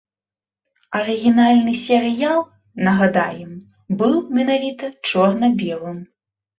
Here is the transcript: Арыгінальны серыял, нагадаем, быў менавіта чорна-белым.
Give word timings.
Арыгінальны 0.99 1.73
серыял, 1.83 2.41
нагадаем, 2.89 3.51
быў 4.03 4.19
менавіта 4.41 4.95
чорна-белым. 5.13 6.07